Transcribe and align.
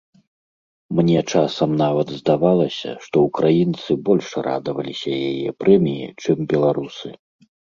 Мне 0.99 1.19
часам 1.33 1.75
нават 1.83 2.07
здавалася, 2.21 2.91
што 3.09 3.15
ўкраінцы 3.27 3.91
больш 4.09 4.27
радаваліся 4.51 5.11
яе 5.29 5.49
прэміі, 5.63 6.13
чым 6.25 6.37
беларусы. 6.57 7.07